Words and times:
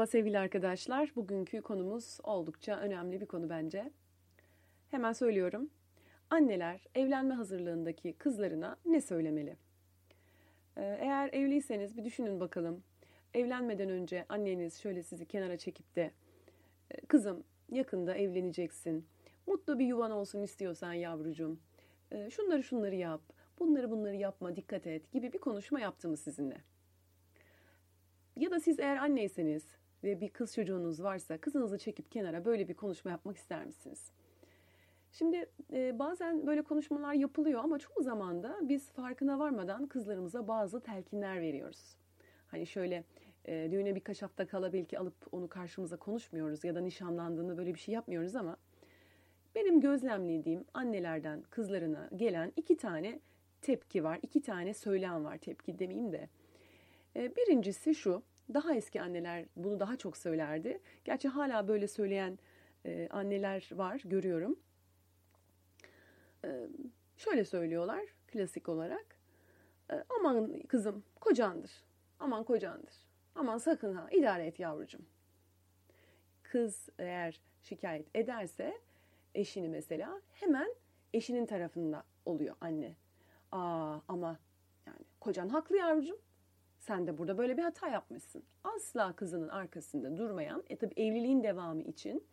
Merhaba 0.00 0.10
sevgili 0.10 0.38
arkadaşlar. 0.38 1.12
Bugünkü 1.16 1.60
konumuz 1.60 2.18
oldukça 2.22 2.76
önemli 2.76 3.20
bir 3.20 3.26
konu 3.26 3.50
bence. 3.50 3.90
Hemen 4.90 5.12
söylüyorum. 5.12 5.70
Anneler 6.30 6.80
evlenme 6.94 7.34
hazırlığındaki 7.34 8.12
kızlarına 8.12 8.76
ne 8.84 9.00
söylemeli? 9.00 9.56
Ee, 10.76 10.98
eğer 11.00 11.32
evliyseniz 11.32 11.96
bir 11.96 12.04
düşünün 12.04 12.40
bakalım. 12.40 12.82
Evlenmeden 13.34 13.88
önce 13.88 14.26
anneniz 14.28 14.80
şöyle 14.80 15.02
sizi 15.02 15.26
kenara 15.26 15.56
çekip 15.56 15.96
de 15.96 16.10
e, 16.90 17.06
kızım 17.06 17.44
yakında 17.70 18.14
evleneceksin. 18.14 19.06
Mutlu 19.46 19.78
bir 19.78 19.86
yuvan 19.86 20.10
olsun 20.10 20.42
istiyorsan 20.42 20.92
yavrucuğum. 20.92 21.58
E, 22.10 22.30
şunları 22.30 22.62
şunları 22.62 22.94
yap. 22.94 23.22
Bunları 23.58 23.90
bunları 23.90 24.16
yapma 24.16 24.56
dikkat 24.56 24.86
et 24.86 25.12
gibi 25.12 25.32
bir 25.32 25.38
konuşma 25.38 25.80
yaptı 25.80 26.08
mı 26.08 26.16
sizinle? 26.16 26.56
Ya 28.36 28.50
da 28.50 28.60
siz 28.60 28.80
eğer 28.80 28.96
anneyseniz 28.96 29.79
ve 30.04 30.20
bir 30.20 30.28
kız 30.28 30.54
çocuğunuz 30.54 31.02
varsa 31.02 31.38
kızınızı 31.38 31.78
çekip 31.78 32.12
kenara 32.12 32.44
böyle 32.44 32.68
bir 32.68 32.74
konuşma 32.74 33.10
yapmak 33.10 33.36
ister 33.36 33.64
misiniz? 33.64 34.12
Şimdi 35.12 35.46
e, 35.72 35.98
bazen 35.98 36.46
böyle 36.46 36.62
konuşmalar 36.62 37.12
yapılıyor 37.12 37.64
ama 37.64 37.78
çoğu 37.78 38.02
zaman 38.02 38.42
da 38.42 38.58
biz 38.62 38.90
farkına 38.90 39.38
varmadan 39.38 39.86
kızlarımıza 39.86 40.48
bazı 40.48 40.80
telkinler 40.80 41.40
veriyoruz. 41.40 41.96
Hani 42.46 42.66
şöyle 42.66 43.04
e, 43.44 43.68
düğüne 43.72 43.94
birkaç 43.94 44.22
hafta 44.22 44.46
kala 44.46 44.72
belki 44.72 44.98
alıp 44.98 45.14
onu 45.32 45.48
karşımıza 45.48 45.96
konuşmuyoruz 45.96 46.64
ya 46.64 46.74
da 46.74 46.80
nişanlandığında 46.80 47.58
böyle 47.58 47.74
bir 47.74 47.78
şey 47.78 47.94
yapmıyoruz 47.94 48.36
ama 48.36 48.56
benim 49.54 49.80
gözlemlediğim 49.80 50.64
annelerden 50.74 51.42
kızlarına 51.50 52.10
gelen 52.16 52.52
iki 52.56 52.76
tane 52.76 53.20
tepki 53.62 54.04
var, 54.04 54.18
iki 54.22 54.42
tane 54.42 54.74
söylem 54.74 55.24
var 55.24 55.38
tepki 55.38 55.78
demeyeyim 55.78 56.12
de. 56.12 56.28
E, 57.16 57.36
birincisi 57.36 57.94
şu, 57.94 58.22
daha 58.54 58.74
eski 58.74 59.02
anneler 59.02 59.44
bunu 59.56 59.80
daha 59.80 59.96
çok 59.96 60.16
söylerdi. 60.16 60.80
Gerçi 61.04 61.28
hala 61.28 61.68
böyle 61.68 61.88
söyleyen 61.88 62.38
e, 62.84 63.08
anneler 63.10 63.70
var, 63.72 64.02
görüyorum. 64.04 64.58
E, 66.44 66.68
şöyle 67.16 67.44
söylüyorlar 67.44 68.04
klasik 68.26 68.68
olarak. 68.68 69.06
E, 69.92 70.04
aman 70.18 70.62
kızım 70.68 71.04
kocandır, 71.20 71.70
aman 72.18 72.44
kocandır. 72.44 72.94
Aman 73.34 73.58
sakın 73.58 73.94
ha 73.94 74.08
idare 74.10 74.46
et 74.46 74.60
yavrucuğum. 74.60 75.04
Kız 76.42 76.88
eğer 76.98 77.40
şikayet 77.62 78.06
ederse 78.14 78.80
eşini 79.34 79.68
mesela 79.68 80.20
hemen 80.32 80.74
eşinin 81.14 81.46
tarafında 81.46 82.04
oluyor 82.24 82.56
anne. 82.60 82.96
Aa 83.52 83.98
ama 84.08 84.38
yani 84.86 85.04
kocan 85.20 85.48
haklı 85.48 85.76
yavrucuğum 85.76 86.20
sen 86.80 87.06
de 87.06 87.18
burada 87.18 87.38
böyle 87.38 87.56
bir 87.56 87.62
hata 87.62 87.88
yapmışsın. 87.88 88.42
Asla 88.64 89.12
kızının 89.12 89.48
arkasında 89.48 90.18
durmayan, 90.18 90.64
e 90.70 90.76
tabi 90.76 90.94
evliliğin 90.96 91.42
devamı 91.42 91.82
için. 91.82 92.24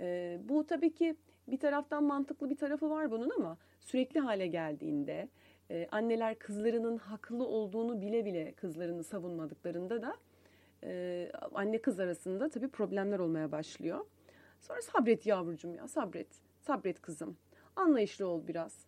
E, 0.00 0.38
bu 0.44 0.66
tabii 0.66 0.94
ki 0.94 1.16
bir 1.48 1.58
taraftan 1.58 2.04
mantıklı 2.04 2.50
bir 2.50 2.56
tarafı 2.56 2.90
var 2.90 3.10
bunun 3.10 3.30
ama 3.30 3.58
sürekli 3.80 4.20
hale 4.20 4.46
geldiğinde 4.46 5.28
e, 5.70 5.88
anneler 5.90 6.38
kızlarının 6.38 6.96
haklı 6.96 7.46
olduğunu 7.46 8.00
bile 8.00 8.24
bile 8.24 8.52
kızlarını 8.52 9.04
savunmadıklarında 9.04 10.02
da 10.02 10.16
e, 10.84 11.32
anne 11.54 11.78
kız 11.78 12.00
arasında 12.00 12.48
tabii 12.48 12.68
problemler 12.68 13.18
olmaya 13.18 13.52
başlıyor. 13.52 14.06
Sonra 14.60 14.82
sabret 14.82 15.26
yavrucum 15.26 15.74
ya 15.74 15.88
sabret, 15.88 16.42
sabret 16.60 17.00
kızım. 17.00 17.36
Anlayışlı 17.76 18.28
ol 18.28 18.46
biraz. 18.46 18.86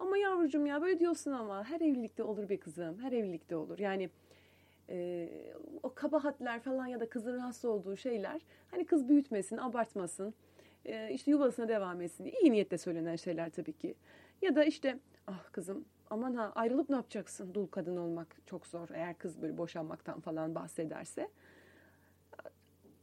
Ama 0.00 0.18
yavrucum 0.18 0.66
ya 0.66 0.82
böyle 0.82 0.98
diyorsun 0.98 1.32
ama 1.32 1.64
her 1.64 1.80
evlilikte 1.80 2.22
olur 2.22 2.48
be 2.48 2.56
kızım. 2.56 2.98
Her 2.98 3.12
evlilikte 3.12 3.56
olur. 3.56 3.78
Yani 3.78 4.10
e, 4.88 5.28
o 5.82 5.94
kabahatler 5.94 6.60
falan 6.60 6.86
ya 6.86 7.00
da 7.00 7.08
kızın 7.08 7.36
rahatsız 7.36 7.64
olduğu 7.64 7.96
şeyler 7.96 8.40
hani 8.70 8.86
kız 8.86 9.08
büyütmesin, 9.08 9.56
abartmasın. 9.56 10.34
E, 10.84 11.10
işte 11.12 11.30
yuvasına 11.30 11.68
devam 11.68 12.00
etsin 12.00 12.24
diye 12.24 12.40
iyi 12.40 12.52
niyetle 12.52 12.78
söylenen 12.78 13.16
şeyler 13.16 13.50
tabii 13.50 13.72
ki. 13.72 13.94
Ya 14.42 14.56
da 14.56 14.64
işte 14.64 14.98
ah 15.26 15.52
kızım 15.52 15.84
aman 16.10 16.34
ha 16.34 16.52
ayrılıp 16.54 16.90
ne 16.90 16.96
yapacaksın? 16.96 17.54
Dul 17.54 17.66
kadın 17.66 17.96
olmak 17.96 18.36
çok 18.46 18.66
zor. 18.66 18.88
Eğer 18.94 19.18
kız 19.18 19.42
böyle 19.42 19.58
boşanmaktan 19.58 20.20
falan 20.20 20.54
bahsederse. 20.54 21.28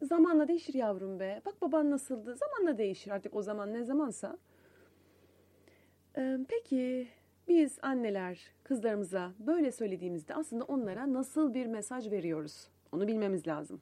Zamanla 0.01 0.47
değişir 0.47 0.73
yavrum 0.73 1.19
be. 1.19 1.41
Bak 1.45 1.61
baban 1.61 1.91
nasıldı? 1.91 2.35
Zamanla 2.35 2.77
değişir 2.77 3.11
artık 3.11 3.35
o 3.35 3.41
zaman 3.41 3.73
ne 3.73 3.83
zamansa. 3.83 4.37
Peki 6.49 7.07
biz 7.47 7.79
anneler 7.81 8.39
kızlarımıza 8.63 9.33
böyle 9.39 9.71
söylediğimizde 9.71 10.35
aslında 10.35 10.63
onlara 10.63 11.13
nasıl 11.13 11.53
bir 11.53 11.65
mesaj 11.65 12.11
veriyoruz? 12.11 12.67
Onu 12.91 13.07
bilmemiz 13.07 13.47
lazım. 13.47 13.81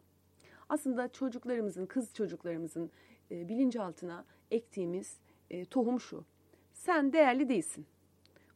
Aslında 0.69 1.07
çocuklarımızın, 1.11 1.85
kız 1.85 2.13
çocuklarımızın 2.13 2.91
e, 3.31 3.49
bilinçaltına 3.49 4.25
ektiğimiz 4.51 5.17
e, 5.49 5.65
tohum 5.65 5.99
şu. 5.99 6.25
Sen 6.73 7.13
değerli 7.13 7.49
değilsin. 7.49 7.85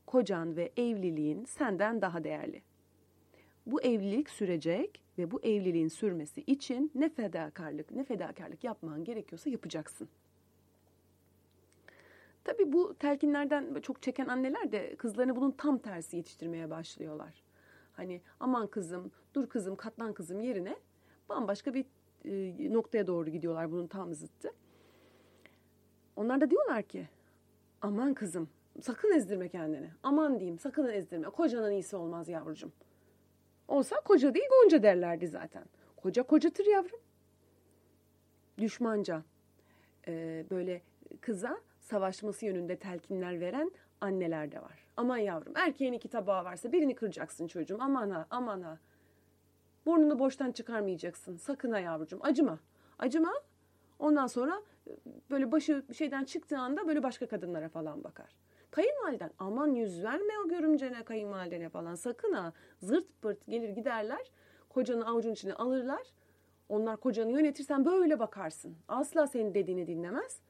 Kocan 0.06 0.56
ve 0.56 0.72
evliliğin 0.78 1.45
senden 1.45 2.01
daha 2.01 2.23
değerli. 2.23 2.62
Bu 3.66 3.81
evlilik 3.81 4.29
sürecek 4.29 5.01
ve 5.18 5.31
bu 5.31 5.41
evliliğin 5.41 5.88
sürmesi 5.88 6.41
için 6.41 6.91
ne 6.95 7.09
fedakarlık, 7.09 7.91
ne 7.91 8.03
fedakarlık 8.03 8.63
yapman 8.63 9.03
gerekiyorsa 9.03 9.50
yapacaksın. 9.50 10.09
Tabii 12.49 12.73
bu 12.73 12.95
telkinlerden 12.99 13.81
çok 13.81 14.01
çeken 14.01 14.27
anneler 14.27 14.71
de 14.71 14.95
kızlarını 14.95 15.35
bunun 15.35 15.51
tam 15.51 15.77
tersi 15.77 16.17
yetiştirmeye 16.17 16.69
başlıyorlar. 16.69 17.43
Hani 17.93 18.21
aman 18.39 18.67
kızım, 18.67 19.11
dur 19.33 19.49
kızım, 19.49 19.75
katlan 19.75 20.13
kızım 20.13 20.41
yerine 20.41 20.75
bambaşka 21.29 21.73
bir 21.73 21.85
e, 22.25 22.73
noktaya 22.73 23.07
doğru 23.07 23.29
gidiyorlar 23.29 23.71
bunun 23.71 23.88
tam 23.88 24.13
zıttı. 24.13 24.51
Onlar 26.15 26.41
da 26.41 26.49
diyorlar 26.49 26.83
ki 26.83 27.07
aman 27.81 28.13
kızım 28.13 28.49
sakın 28.81 29.11
ezdirme 29.11 29.49
kendini. 29.49 29.89
Aman 30.03 30.39
diyeyim 30.39 30.59
sakın 30.59 30.88
ezdirme. 30.89 31.29
Kocanın 31.29 31.71
iyisi 31.71 31.95
olmaz 31.95 32.29
yavrucum. 32.29 32.71
Olsa 33.67 33.99
koca 33.99 34.33
değil 34.33 34.49
gonca 34.49 34.83
derlerdi 34.83 35.27
zaten. 35.27 35.63
Koca 35.95 36.23
kocatır 36.23 36.65
yavrum. 36.65 36.99
Düşmanca 38.57 39.23
e, 40.07 40.45
böyle 40.49 40.81
kıza 41.21 41.69
savaşması 41.89 42.45
yönünde 42.45 42.75
telkinler 42.75 43.39
veren 43.39 43.72
anneler 44.01 44.51
de 44.51 44.61
var. 44.61 44.88
Aman 44.97 45.17
yavrum 45.17 45.53
erkeğin 45.55 45.94
iki 45.94 46.07
tabağı 46.07 46.44
varsa 46.45 46.72
birini 46.72 46.95
kıracaksın 46.95 47.47
çocuğum. 47.47 47.77
Aman 47.79 48.09
ha 48.09 48.27
aman 48.29 48.61
ha. 48.61 48.77
Burnunu 49.85 50.19
boştan 50.19 50.51
çıkarmayacaksın. 50.51 51.35
Sakın 51.38 51.72
ha 51.72 51.79
yavrucuğum 51.79 52.19
acıma. 52.22 52.59
Acıma. 53.00 53.33
Ondan 54.00 54.27
sonra 54.27 54.61
e, 54.88 54.91
böyle 55.31 55.51
başı 55.51 55.83
şeyden 55.97 56.23
çıktığı 56.25 56.57
anda 56.57 56.88
böyle 56.88 57.03
başka 57.03 57.27
kadınlara 57.27 57.69
falan 57.69 58.03
bakar. 58.03 58.35
Kayınvaliden 58.71 59.31
aman 59.39 59.73
yüz 59.75 60.03
verme 60.03 60.33
o 60.45 60.47
görümcene 60.47 61.03
kayınvalidene 61.03 61.69
falan 61.69 61.95
sakın 61.95 62.33
ha. 62.33 62.53
Zırt 62.81 63.21
pırt 63.21 63.45
gelir 63.47 63.69
giderler. 63.69 64.31
Kocanı 64.69 65.07
avucun 65.07 65.31
içine 65.31 65.53
alırlar. 65.53 66.07
Onlar 66.69 66.97
kocanı 66.97 67.31
yönetirsen 67.31 67.85
böyle 67.85 68.19
bakarsın. 68.19 68.77
Asla 68.88 69.27
senin 69.27 69.53
dediğini 69.53 69.88
dinlemez. 69.88 70.41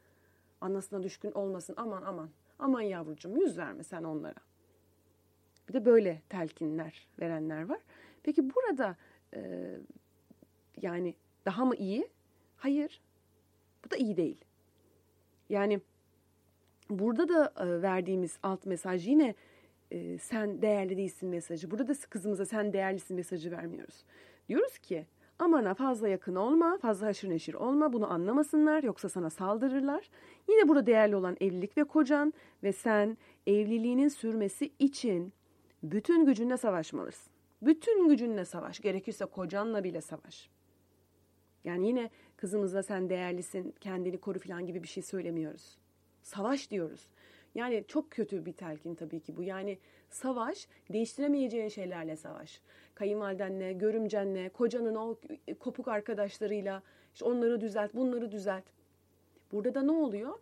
Anasına 0.62 1.04
düşkün 1.04 1.32
olmasın 1.32 1.74
aman 1.78 2.02
aman. 2.02 2.30
Aman 2.60 2.82
yavrucuğum 2.82 3.38
yüz 3.38 3.58
verme 3.58 3.84
sen 3.84 4.04
onlara. 4.04 4.40
Bir 5.70 5.74
de 5.74 5.86
böyle 5.86 6.22
telkinler 6.30 7.08
verenler 7.20 7.70
var. 7.70 7.80
Peki 8.24 8.50
burada 8.56 8.96
e, 9.36 9.72
yani 10.82 11.16
daha 11.46 11.66
mı 11.66 11.76
iyi? 11.76 12.10
Hayır. 12.58 13.02
Bu 13.86 13.92
da 13.92 13.98
iyi 13.98 14.18
değil. 14.18 14.46
Yani 15.50 15.82
burada 16.90 17.30
da 17.30 17.54
e, 17.66 17.82
verdiğimiz 17.82 18.40
alt 18.44 18.66
mesaj 18.66 19.08
yine 19.08 19.36
e, 19.92 20.18
sen 20.18 20.62
değerli 20.62 20.98
değilsin 20.98 21.30
mesajı. 21.30 21.72
Burada 21.72 21.88
da 21.88 21.94
kızımıza 22.10 22.46
sen 22.46 22.74
değerlisin 22.74 23.16
mesajı 23.16 23.52
vermiyoruz. 23.52 24.04
Diyoruz 24.50 24.78
ki 24.78 25.06
Amana 25.40 25.74
fazla 25.74 26.08
yakın 26.08 26.36
olma, 26.36 26.78
fazla 26.78 27.08
haşır 27.08 27.30
neşir 27.30 27.54
olma, 27.54 27.94
bunu 27.94 28.12
anlamasınlar 28.12 28.84
yoksa 28.84 29.10
sana 29.10 29.30
saldırırlar. 29.30 30.10
Yine 30.50 30.68
burada 30.68 30.86
değerli 30.86 31.16
olan 31.16 31.38
evlilik 31.42 31.78
ve 31.78 31.84
kocan 31.84 32.34
ve 32.64 32.74
sen 32.74 33.18
evliliğinin 33.48 34.08
sürmesi 34.08 34.72
için 34.80 35.34
bütün 35.84 36.26
gücünle 36.26 36.58
savaşmalısın. 36.58 37.34
Bütün 37.62 38.10
gücünle 38.10 38.46
savaş, 38.46 38.80
gerekirse 38.80 39.26
kocanla 39.26 39.84
bile 39.84 40.02
savaş. 40.02 40.50
Yani 41.64 41.88
yine 41.88 42.10
kızımıza 42.38 42.84
sen 42.84 43.10
değerlisin, 43.10 43.76
kendini 43.82 44.18
koru 44.18 44.40
falan 44.40 44.66
gibi 44.66 44.84
bir 44.84 44.88
şey 44.88 45.04
söylemiyoruz. 45.04 45.78
Savaş 46.24 46.72
diyoruz. 46.72 47.08
Yani 47.56 47.84
çok 47.88 48.12
kötü 48.12 48.46
bir 48.46 48.54
telkin 48.54 48.96
tabii 48.96 49.20
ki 49.20 49.38
bu. 49.38 49.44
Yani 49.44 49.78
savaş 50.10 50.68
değiştiremeyeceğin 50.94 51.70
şeylerle 51.70 52.16
savaş. 52.16 52.62
Kayınvalidenle, 52.96 53.74
görümcenle, 53.74 54.50
kocanın 54.50 54.96
o 54.96 55.16
kopuk 55.60 55.88
arkadaşlarıyla 55.88 56.84
işte 57.14 57.26
onları 57.26 57.62
düzelt, 57.62 57.94
bunları 57.94 58.32
düzelt. 58.32 58.64
Burada 59.52 59.76
da 59.76 59.82
ne 59.82 59.92
oluyor? 59.92 60.40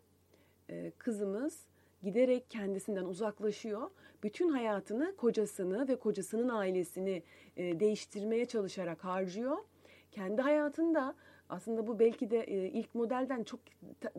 Ee, 0.69 0.91
kızımız 0.97 1.65
giderek 2.03 2.49
kendisinden 2.49 3.03
uzaklaşıyor. 3.03 3.89
Bütün 4.23 4.49
hayatını 4.49 5.15
kocasını 5.15 5.87
ve 5.87 5.95
kocasının 5.95 6.49
ailesini 6.49 7.23
e, 7.57 7.79
değiştirmeye 7.79 8.45
çalışarak 8.45 9.03
harcıyor. 9.03 9.57
kendi 10.11 10.41
hayatında 10.41 11.15
aslında 11.49 11.87
bu 11.87 11.99
belki 11.99 12.31
de 12.31 12.39
e, 12.39 12.67
ilk 12.67 12.95
modelden 12.95 13.43
çok 13.43 13.59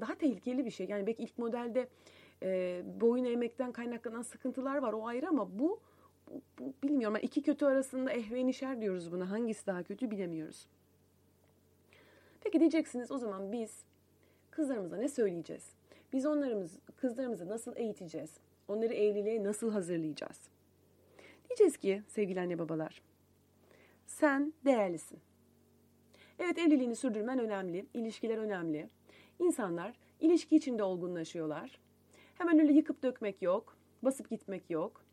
daha 0.00 0.14
tehlikeli 0.14 0.64
bir 0.64 0.70
şey. 0.70 0.86
Yani 0.86 1.06
belki 1.06 1.22
ilk 1.22 1.38
modelde 1.38 1.88
e, 2.42 2.82
boyun 3.00 3.24
eğmekten 3.24 3.72
kaynaklanan 3.72 4.22
sıkıntılar 4.22 4.76
var 4.76 4.92
o 4.92 5.06
ayrı 5.06 5.28
ama 5.28 5.58
bu, 5.58 5.80
bu, 6.30 6.42
bu 6.58 6.74
bilmiyorum. 6.82 7.16
Yani 7.16 7.24
iki 7.24 7.42
kötü 7.42 7.64
arasında 7.64 8.12
ehvenişer 8.12 8.80
diyoruz 8.80 9.12
buna. 9.12 9.30
Hangisi 9.30 9.66
daha 9.66 9.82
kötü 9.82 10.10
bilemiyoruz. 10.10 10.66
Peki 12.40 12.60
diyeceksiniz 12.60 13.12
o 13.12 13.18
zaman 13.18 13.52
biz 13.52 13.84
kızlarımıza 14.50 14.96
ne 14.96 15.08
söyleyeceğiz? 15.08 15.72
Biz 16.12 16.26
onlarımız, 16.26 16.78
kızlarımızı 16.96 17.48
nasıl 17.48 17.76
eğiteceğiz? 17.76 18.30
Onları 18.68 18.94
evliliğe 18.94 19.44
nasıl 19.44 19.72
hazırlayacağız? 19.72 20.40
Diyeceğiz 21.48 21.76
ki 21.76 22.02
sevgili 22.08 22.40
anne 22.40 22.58
babalar, 22.58 23.02
sen 24.06 24.52
değerlisin. 24.64 25.18
Evet 26.38 26.58
evliliğini 26.58 26.96
sürdürmen 26.96 27.38
önemli, 27.38 27.86
ilişkiler 27.94 28.38
önemli. 28.38 28.88
İnsanlar 29.38 29.94
ilişki 30.20 30.56
içinde 30.56 30.82
olgunlaşıyorlar. 30.82 31.78
Hemen 32.38 32.58
öyle 32.58 32.72
yıkıp 32.72 33.02
dökmek 33.02 33.42
yok, 33.42 33.76
basıp 34.02 34.30
gitmek 34.30 34.70
yok. 34.70 35.04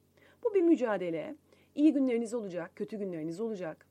Bu 0.44 0.54
bir 0.54 0.62
mücadele. 0.62 1.36
İyi 1.76 1.94
günleriniz 1.94 2.34
olacak, 2.34 2.72
kötü 2.76 2.98
günleriniz 2.98 3.40
olacak. 3.40 3.86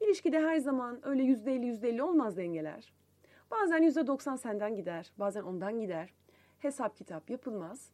İlişkide 0.00 0.40
her 0.40 0.58
zaman 0.58 1.08
öyle 1.08 1.22
yüzde 1.22 1.54
elli 1.54 1.66
yüzde 1.66 1.88
elli 1.88 2.02
olmaz 2.02 2.36
dengeler. 2.36 2.92
Bazen 3.50 3.82
yüzde 3.82 4.06
doksan 4.06 4.36
senden 4.36 4.76
gider, 4.76 5.12
bazen 5.18 5.42
ondan 5.42 5.80
gider. 5.80 6.14
Hesap 6.58 6.96
kitap 6.96 7.30
yapılmaz. 7.30 7.90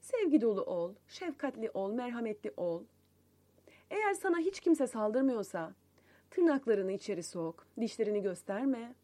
Sevgi 0.00 0.40
dolu 0.40 0.62
ol, 0.62 0.94
şefkatli 1.08 1.70
ol, 1.70 1.92
merhametli 1.92 2.52
ol. 2.56 2.82
Eğer 3.90 4.14
sana 4.14 4.38
hiç 4.38 4.60
kimse 4.60 4.86
saldırmıyorsa, 4.86 5.72
tırnaklarını 6.30 6.92
içeri 6.92 7.22
sok, 7.22 7.66
dişlerini 7.80 8.22
gösterme. 8.22 8.94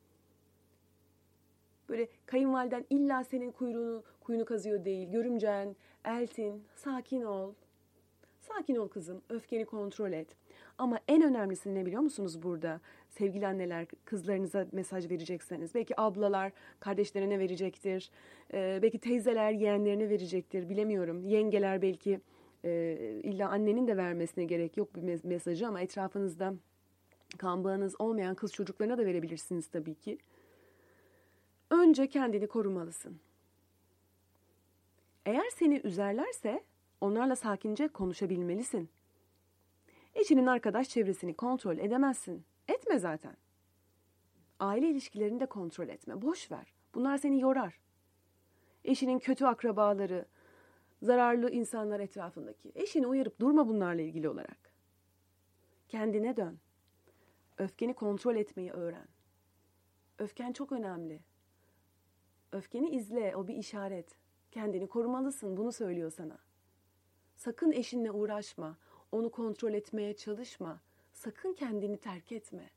Böyle 1.88 2.08
kayınvaliden 2.26 2.84
illa 2.90 3.24
senin 3.24 3.50
kuyruğunu, 3.50 4.02
kuyunu 4.28 4.44
kazıyor 4.44 4.84
değil. 4.84 5.10
Görümcen, 5.10 5.76
eltin, 6.04 6.62
sakin 6.74 7.22
ol. 7.22 7.52
Sakin 8.40 8.76
ol 8.76 8.88
kızım, 8.88 9.22
öfkeni 9.28 9.64
kontrol 9.64 10.12
et. 10.12 10.36
Ama 10.78 10.98
en 11.08 11.22
önemlisi 11.22 11.74
ne 11.74 11.86
biliyor 11.86 12.02
musunuz 12.02 12.42
burada? 12.42 12.80
Sevgili 13.08 13.46
anneler 13.46 13.86
kızlarınıza 14.04 14.66
mesaj 14.72 15.10
verecekseniz. 15.10 15.74
Belki 15.74 16.00
ablalar 16.00 16.52
kardeşlerine 16.80 17.38
verecektir. 17.38 18.10
Ee, 18.52 18.78
belki 18.82 18.98
teyzeler 18.98 19.52
yeğenlerine 19.52 20.08
verecektir. 20.10 20.68
Bilemiyorum. 20.68 21.24
Yengeler 21.24 21.82
belki 21.82 22.20
e, 22.64 22.70
illa 23.22 23.48
annenin 23.48 23.88
de 23.88 23.96
vermesine 23.96 24.44
gerek 24.44 24.76
yok 24.76 24.96
bir 24.96 25.24
mesajı 25.24 25.68
ama 25.68 25.80
etrafınızda 25.80 26.54
kan 27.38 27.64
bağınız 27.64 27.94
olmayan 27.98 28.34
kız 28.34 28.52
çocuklarına 28.52 28.98
da 28.98 29.06
verebilirsiniz 29.06 29.68
tabii 29.68 29.94
ki. 29.94 30.18
Önce 31.70 32.08
kendini 32.08 32.46
korumalısın. 32.46 33.20
Eğer 35.28 35.50
seni 35.50 35.80
üzerlerse 35.84 36.64
onlarla 37.00 37.36
sakince 37.36 37.88
konuşabilmelisin. 37.88 38.90
Eşinin 40.14 40.46
arkadaş 40.46 40.88
çevresini 40.88 41.34
kontrol 41.34 41.78
edemezsin. 41.78 42.44
Etme 42.68 42.98
zaten. 42.98 43.36
Aile 44.60 44.88
ilişkilerini 44.88 45.40
de 45.40 45.46
kontrol 45.46 45.88
etme. 45.88 46.22
Boş 46.22 46.50
ver. 46.50 46.74
Bunlar 46.94 47.18
seni 47.18 47.40
yorar. 47.40 47.80
Eşinin 48.84 49.18
kötü 49.18 49.44
akrabaları, 49.44 50.26
zararlı 51.02 51.50
insanlar 51.50 52.00
etrafındaki. 52.00 52.72
Eşini 52.74 53.06
uyarıp 53.06 53.40
durma 53.40 53.68
bunlarla 53.68 54.02
ilgili 54.02 54.28
olarak. 54.28 54.72
Kendine 55.88 56.36
dön. 56.36 56.58
Öfkeni 57.58 57.94
kontrol 57.94 58.36
etmeyi 58.36 58.70
öğren. 58.70 59.08
Öfken 60.18 60.52
çok 60.52 60.72
önemli. 60.72 61.20
Öfkeni 62.52 62.90
izle, 62.90 63.36
o 63.36 63.48
bir 63.48 63.54
işaret. 63.54 64.27
Kendini 64.50 64.86
korumalısın, 64.86 65.56
bunu 65.56 65.72
söylüyor 65.72 66.10
sana. 66.10 66.38
Sakın 67.36 67.72
eşinle 67.72 68.10
uğraşma. 68.10 68.76
Onu 69.12 69.30
kontrol 69.30 69.72
etmeye 69.72 70.16
çalışma. 70.16 70.80
Sakın 71.12 71.52
kendini 71.54 71.96
terk 71.96 72.32
etme. 72.32 72.70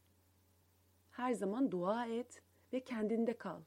Her 1.11 1.33
zaman 1.33 1.71
dua 1.71 2.05
et 2.05 2.41
ve 2.73 2.79
kendinde 2.79 3.37
kal. 3.37 3.59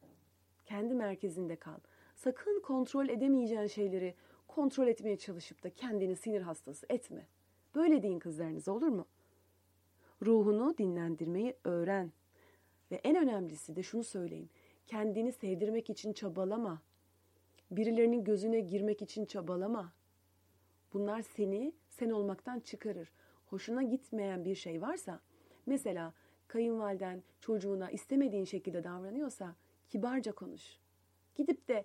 Kendi 0.64 0.94
merkezinde 0.94 1.56
kal. 1.56 1.78
Sakın 2.16 2.60
kontrol 2.60 3.08
edemeyeceğin 3.08 3.66
şeyleri 3.66 4.14
kontrol 4.48 4.86
etmeye 4.86 5.18
çalışıp 5.18 5.62
da 5.62 5.70
kendini 5.70 6.16
sinir 6.16 6.40
hastası 6.40 6.86
etme. 6.90 7.26
Böyle 7.74 8.02
deyin 8.02 8.18
kızlarınız 8.18 8.68
olur 8.68 8.88
mu? 8.88 9.06
Ruhunu 10.22 10.78
dinlendirmeyi 10.78 11.56
öğren. 11.64 12.12
Ve 12.90 12.96
en 12.96 13.16
önemlisi 13.16 13.76
de 13.76 13.82
şunu 13.82 14.04
söyleyeyim. 14.04 14.48
Kendini 14.86 15.32
sevdirmek 15.32 15.90
için 15.90 16.12
çabalama. 16.12 16.82
Birilerinin 17.70 18.24
gözüne 18.24 18.60
girmek 18.60 19.02
için 19.02 19.24
çabalama. 19.24 19.92
Bunlar 20.92 21.22
seni 21.22 21.72
sen 21.88 22.10
olmaktan 22.10 22.60
çıkarır. 22.60 23.12
Hoşuna 23.46 23.82
gitmeyen 23.82 24.44
bir 24.44 24.54
şey 24.54 24.82
varsa, 24.82 25.20
mesela 25.66 26.14
kayınvaliden 26.48 27.22
çocuğuna 27.40 27.90
istemediğin 27.90 28.44
şekilde 28.44 28.84
davranıyorsa 28.84 29.54
kibarca 29.88 30.32
konuş. 30.32 30.78
Gidip 31.34 31.68
de 31.68 31.84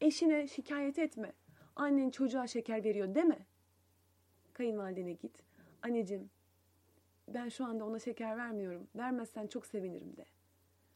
eşine 0.00 0.46
şikayet 0.46 0.98
etme. 0.98 1.32
Annen 1.76 2.10
çocuğa 2.10 2.46
şeker 2.46 2.84
veriyor 2.84 3.14
deme. 3.14 3.46
Kayınvalidene 4.52 5.12
git. 5.12 5.42
Anneciğim 5.82 6.30
ben 7.28 7.48
şu 7.48 7.64
anda 7.64 7.84
ona 7.84 7.98
şeker 7.98 8.36
vermiyorum. 8.36 8.88
Vermezsen 8.96 9.46
çok 9.46 9.66
sevinirim 9.66 10.16
de. 10.16 10.24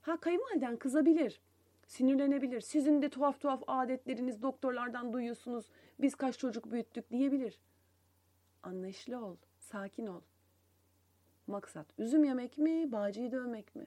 Ha 0.00 0.20
kayınvaliden 0.20 0.76
kızabilir. 0.76 1.40
Sinirlenebilir. 1.88 2.60
Sizin 2.60 3.02
de 3.02 3.08
tuhaf 3.08 3.40
tuhaf 3.40 3.62
adetleriniz 3.66 4.42
doktorlardan 4.42 5.12
duyuyorsunuz. 5.12 5.70
Biz 6.00 6.14
kaç 6.14 6.38
çocuk 6.38 6.70
büyüttük 6.70 7.10
diyebilir. 7.10 7.58
Anlayışlı 8.62 9.24
ol, 9.24 9.36
sakin 9.58 10.06
ol. 10.06 10.20
Maksat 11.46 11.86
üzüm 11.98 12.24
yemek 12.24 12.58
mi, 12.58 12.92
bağcıyı 12.92 13.32
dövmek 13.32 13.76
mi? 13.76 13.86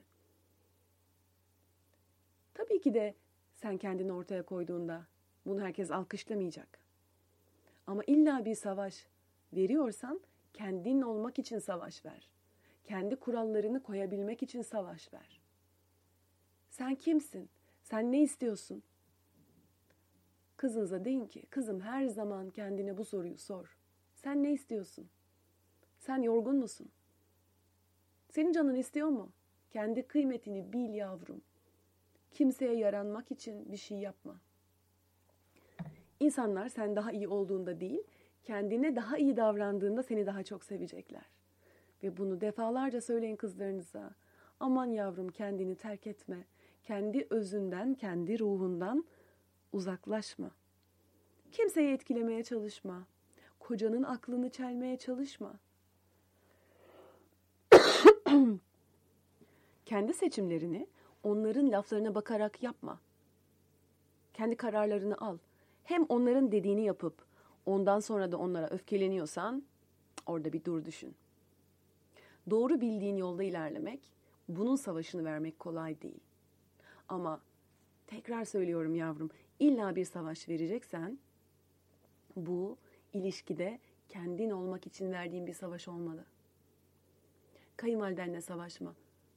Tabii 2.54 2.80
ki 2.80 2.94
de 2.94 3.14
sen 3.54 3.78
kendini 3.78 4.12
ortaya 4.12 4.42
koyduğunda 4.42 5.06
bunu 5.46 5.60
herkes 5.60 5.90
alkışlamayacak. 5.90 6.78
Ama 7.86 8.02
illa 8.06 8.44
bir 8.44 8.54
savaş 8.54 9.06
veriyorsan 9.52 10.20
kendin 10.52 11.02
olmak 11.02 11.38
için 11.38 11.58
savaş 11.58 12.04
ver. 12.04 12.28
Kendi 12.84 13.16
kurallarını 13.16 13.82
koyabilmek 13.82 14.42
için 14.42 14.62
savaş 14.62 15.12
ver. 15.12 15.40
Sen 16.70 16.94
kimsin? 16.94 17.50
Sen 17.82 18.12
ne 18.12 18.22
istiyorsun? 18.22 18.82
Kızınıza 20.56 21.04
deyin 21.04 21.26
ki, 21.26 21.46
kızım 21.50 21.80
her 21.80 22.06
zaman 22.06 22.50
kendine 22.50 22.96
bu 22.98 23.04
soruyu 23.04 23.38
sor. 23.38 23.76
Sen 24.14 24.42
ne 24.42 24.52
istiyorsun? 24.52 25.08
Sen 25.98 26.22
yorgun 26.22 26.56
musun? 26.56 26.88
Senin 28.30 28.52
canın 28.52 28.74
istiyor 28.74 29.08
mu? 29.08 29.32
Kendi 29.70 30.02
kıymetini 30.02 30.72
bil 30.72 30.94
yavrum. 30.94 31.42
Kimseye 32.30 32.74
yaranmak 32.74 33.30
için 33.30 33.72
bir 33.72 33.76
şey 33.76 33.98
yapma. 33.98 34.40
İnsanlar 36.20 36.68
sen 36.68 36.96
daha 36.96 37.12
iyi 37.12 37.28
olduğunda 37.28 37.80
değil, 37.80 38.02
kendine 38.44 38.96
daha 38.96 39.18
iyi 39.18 39.36
davrandığında 39.36 40.02
seni 40.02 40.26
daha 40.26 40.42
çok 40.42 40.64
sevecekler. 40.64 41.24
Ve 42.02 42.16
bunu 42.16 42.40
defalarca 42.40 43.00
söyleyin 43.00 43.36
kızlarınıza. 43.36 44.14
Aman 44.60 44.86
yavrum 44.86 45.28
kendini 45.28 45.76
terk 45.76 46.06
etme. 46.06 46.44
Kendi 46.82 47.26
özünden, 47.30 47.94
kendi 47.94 48.38
ruhundan 48.38 49.04
uzaklaşma. 49.72 50.50
Kimseyi 51.52 51.92
etkilemeye 51.92 52.44
çalışma. 52.44 53.06
Kocanın 53.58 54.02
aklını 54.02 54.50
çelmeye 54.50 54.98
çalışma. 54.98 55.54
kendi 59.86 60.14
seçimlerini 60.14 60.86
onların 61.22 61.72
laflarına 61.72 62.14
bakarak 62.14 62.62
yapma. 62.62 63.00
Kendi 64.34 64.56
kararlarını 64.56 65.18
al. 65.18 65.38
Hem 65.84 66.04
onların 66.04 66.52
dediğini 66.52 66.84
yapıp 66.84 67.14
ondan 67.66 68.00
sonra 68.00 68.32
da 68.32 68.36
onlara 68.36 68.68
öfkeleniyorsan 68.68 69.62
orada 70.26 70.52
bir 70.52 70.64
dur 70.64 70.84
düşün. 70.84 71.14
Doğru 72.50 72.80
bildiğin 72.80 73.16
yolda 73.16 73.42
ilerlemek, 73.42 74.00
bunun 74.48 74.76
savaşını 74.76 75.24
vermek 75.24 75.58
kolay 75.58 76.02
değil. 76.02 76.20
Ama 77.08 77.40
tekrar 78.06 78.44
söylüyorum 78.44 78.94
yavrum, 78.94 79.30
illa 79.58 79.96
bir 79.96 80.04
savaş 80.04 80.48
vereceksen 80.48 81.18
bu 82.36 82.78
ilişkide 83.12 83.78
kendin 84.08 84.50
olmak 84.50 84.86
için 84.86 85.12
verdiğin 85.12 85.46
bir 85.46 85.54
savaş 85.54 85.88
olmalı. 85.88 86.24
Kayınvalidenle 87.76 88.40
savaşma. 88.40 88.94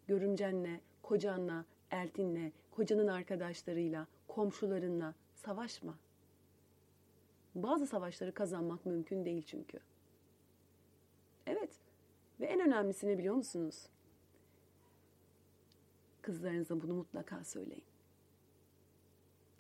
Görümcenle, 0.08 0.82
kocanla, 1.02 1.66
eltinle, 1.92 2.52
kocanın 2.72 3.08
arkadaşlarıyla, 3.08 4.08
komşularınla 4.28 5.14
savaşma. 5.34 5.98
Bazı 7.56 7.88
savaşları 7.88 8.34
kazanmak 8.34 8.86
mümkün 8.86 9.26
değil 9.26 9.44
çünkü. 9.46 9.80
Evet 11.48 11.70
ve 12.40 12.46
en 12.46 12.60
önemlisini 12.60 13.18
biliyor 13.18 13.36
musunuz? 13.36 13.86
Kızlarınıza 16.26 16.82
bunu 16.82 16.94
mutlaka 16.94 17.44
söyleyin. 17.44 17.84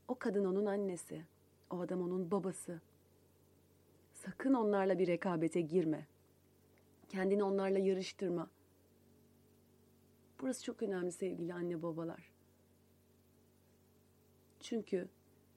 O 0.07 0.15
kadın 0.15 0.45
onun 0.45 0.65
annesi, 0.65 1.25
o 1.69 1.79
adam 1.79 2.01
onun 2.01 2.31
babası. 2.31 2.81
Sakın 4.13 4.53
onlarla 4.53 5.00
bir 5.00 5.07
rekabete 5.07 5.62
girme. 5.62 6.07
Kendini 7.10 7.43
onlarla 7.43 7.79
yarıştırma. 7.79 8.50
Burası 10.41 10.63
çok 10.63 10.84
önemli 10.84 11.12
sevgili 11.12 11.53
anne 11.53 11.84
babalar. 11.84 12.31
Çünkü 14.60 15.07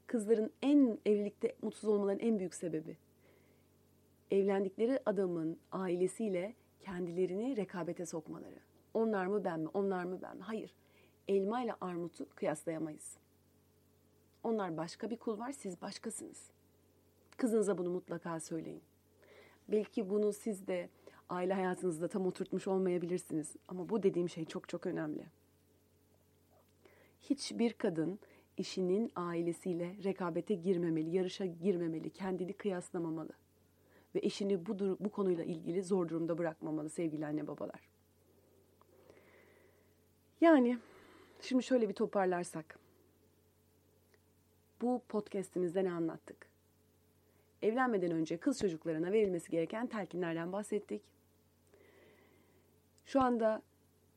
kızların 0.06 0.52
en 0.62 0.98
evlilikte 1.06 1.56
mutsuz 1.62 1.88
olmaların 1.88 2.26
en 2.26 2.38
büyük 2.38 2.54
sebebi 2.54 2.96
evlendikleri 4.30 5.00
adamın 5.06 5.58
ailesiyle 5.72 6.54
kendilerini 6.80 7.56
rekabete 7.56 8.06
sokmaları. 8.06 8.60
Onlar 8.94 9.26
mı 9.26 9.44
ben 9.44 9.60
mi? 9.60 9.68
Onlar 9.74 10.04
mı 10.04 10.18
ben 10.22 10.36
mi? 10.36 10.42
Hayır. 10.42 10.74
Elma 11.28 11.62
ile 11.62 11.75
armutu 11.80 12.26
kıyaslayamayız. 12.35 13.16
Onlar 14.42 14.76
başka 14.76 15.11
bir 15.11 15.16
kul 15.16 15.38
var, 15.38 15.52
siz 15.52 15.82
başkasınız. 15.82 16.50
Kızınıza 17.37 17.78
bunu 17.78 17.90
mutlaka 17.90 18.40
söyleyin. 18.40 18.82
Belki 19.68 20.11
bunu 20.11 20.32
siz 20.32 20.66
de 20.66 20.88
aile 21.28 21.54
hayatınızda 21.54 22.08
tam 22.08 22.26
oturtmuş 22.26 22.68
olmayabilirsiniz 22.68 23.56
ama 23.68 23.88
bu 23.88 24.02
dediğim 24.02 24.28
şey 24.28 24.44
çok 24.44 24.68
çok 24.68 24.87
önemli. 24.87 25.26
Hiçbir 27.20 27.73
kadın 27.73 28.18
eşinin 28.58 29.12
ailesiyle 29.16 29.97
rekabete 30.04 30.54
girmemeli, 30.54 31.16
yarışa 31.16 31.47
girmemeli, 31.47 32.11
kendini 32.11 32.52
kıyaslamamalı 32.52 33.32
ve 34.14 34.18
eşini 34.23 34.66
bu, 34.66 34.78
bu 35.00 35.11
konuyla 35.11 35.44
ilgili 35.44 35.82
zor 35.82 36.08
durumda 36.08 36.38
bırakmamalı 36.38 36.90
sevgili 36.90 37.26
anne 37.26 37.47
babalar. 37.47 37.88
Yani 40.40 40.78
şimdi 41.40 41.62
şöyle 41.62 41.88
bir 41.88 41.95
toparlarsak. 41.95 42.78
Bu 44.80 45.02
podcast'imizde 45.09 45.85
ne 45.85 45.92
anlattık? 45.92 46.49
Evlenmeden 47.62 48.11
önce 48.11 48.37
kız 48.37 48.61
çocuklarına 48.61 49.12
verilmesi 49.12 49.50
gereken 49.50 49.87
telkinlerden 49.87 50.52
bahsettik. 50.52 51.02
Şu 53.07 53.21
anda 53.21 53.62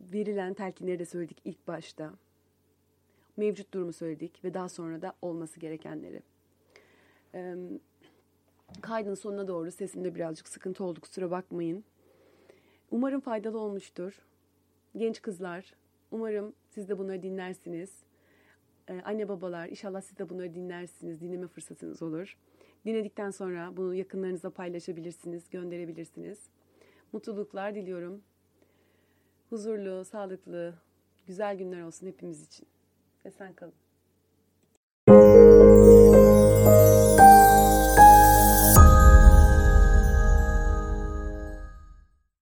verilen 0.01 0.53
telkinleri 0.53 0.99
de 0.99 1.05
söyledik 1.05 1.37
ilk 1.45 1.67
başta. 1.67 2.13
Mevcut 3.37 3.73
durumu 3.73 3.93
söyledik 3.93 4.43
ve 4.43 4.53
daha 4.53 4.69
sonra 4.69 5.01
da 5.01 5.13
olması 5.21 5.59
gerekenleri. 5.59 6.21
Ee, 7.35 7.55
kaydın 8.81 9.13
sonuna 9.13 9.47
doğru 9.47 9.71
sesimde 9.71 10.15
birazcık 10.15 10.47
sıkıntı 10.47 10.83
oldu 10.83 11.01
kusura 11.01 11.31
bakmayın. 11.31 11.83
Umarım 12.91 13.21
faydalı 13.21 13.59
olmuştur. 13.59 14.25
Genç 14.97 15.21
kızlar, 15.21 15.73
umarım 16.11 16.53
siz 16.71 16.89
de 16.89 16.97
bunları 16.97 17.23
dinlersiniz. 17.23 18.03
Ee, 18.89 19.01
anne 19.05 19.29
babalar, 19.29 19.67
inşallah 19.67 20.01
siz 20.01 20.17
de 20.17 20.29
bunları 20.29 20.55
dinlersiniz, 20.55 21.21
dinleme 21.21 21.47
fırsatınız 21.47 22.01
olur. 22.01 22.37
Dinledikten 22.85 23.31
sonra 23.31 23.77
bunu 23.77 23.95
yakınlarınızla 23.95 24.49
paylaşabilirsiniz, 24.49 25.49
gönderebilirsiniz. 25.49 26.49
Mutluluklar 27.13 27.75
diliyorum. 27.75 28.21
Huzurlu, 29.49 30.05
sağlıklı, 30.05 30.75
güzel 31.27 31.57
günler 31.57 31.81
olsun 31.81 32.07
hepimiz 32.07 32.47
için. 32.47 32.67
Esen 33.25 33.53
kalın. 33.53 33.80